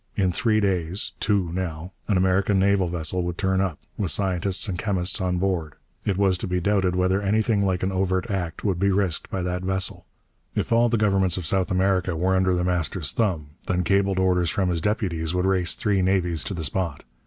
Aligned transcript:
In 0.15 0.31
three 0.31 0.59
days 0.59 1.11
two, 1.19 1.51
now 1.53 1.91
an 2.07 2.17
American 2.17 2.57
naval 2.57 2.87
vessel 2.87 3.21
would 3.21 3.37
turn 3.37 3.61
up, 3.61 3.77
with 3.99 4.09
scientists 4.09 4.67
and 4.67 4.79
chemists 4.79 5.21
on 5.21 5.37
board. 5.37 5.75
It 6.05 6.17
was 6.17 6.39
to 6.39 6.47
be 6.47 6.59
doubted 6.59 6.95
whether 6.95 7.21
anything 7.21 7.63
like 7.63 7.83
an 7.83 7.91
overt 7.91 8.25
act 8.31 8.63
would 8.63 8.79
be 8.79 8.89
risked 8.89 9.29
by 9.29 9.43
that 9.43 9.61
vessel. 9.61 10.07
If 10.55 10.71
all 10.71 10.89
the 10.89 10.97
governments 10.97 11.37
of 11.37 11.45
South 11.45 11.69
America 11.69 12.15
were 12.15 12.35
under 12.35 12.55
The 12.55 12.63
Master's 12.63 13.11
thumb, 13.11 13.51
then 13.67 13.83
cabled 13.83 14.17
orders 14.17 14.49
from 14.49 14.69
his 14.69 14.81
deputies 14.81 15.35
would 15.35 15.45
race 15.45 15.75
three 15.75 16.01
navies 16.01 16.43
to 16.45 16.55
the 16.55 16.63
spot. 16.63 17.03